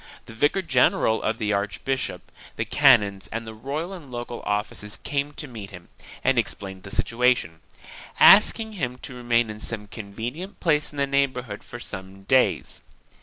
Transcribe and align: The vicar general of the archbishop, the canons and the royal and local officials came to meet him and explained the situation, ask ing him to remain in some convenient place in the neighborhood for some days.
The 0.25 0.33
vicar 0.33 0.63
general 0.63 1.21
of 1.21 1.37
the 1.37 1.53
archbishop, 1.53 2.31
the 2.55 2.65
canons 2.65 3.27
and 3.31 3.45
the 3.45 3.53
royal 3.53 3.93
and 3.93 4.09
local 4.09 4.41
officials 4.47 4.97
came 4.97 5.31
to 5.33 5.47
meet 5.47 5.69
him 5.69 5.89
and 6.23 6.39
explained 6.39 6.81
the 6.81 6.89
situation, 6.89 7.59
ask 8.19 8.59
ing 8.59 8.73
him 8.73 8.97
to 9.03 9.13
remain 9.13 9.51
in 9.51 9.59
some 9.59 9.85
convenient 9.85 10.59
place 10.59 10.91
in 10.91 10.97
the 10.97 11.05
neighborhood 11.05 11.61
for 11.63 11.79
some 11.79 12.23
days. 12.23 12.81